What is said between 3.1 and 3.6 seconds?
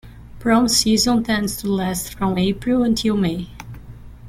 May.